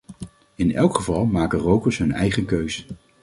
In 0.55 0.73
elk 0.75 0.95
geval 0.95 1.25
maken 1.25 1.59
rokers 1.59 1.97
hun 1.97 2.11
eigen 2.11 2.45
keus. 2.45 2.87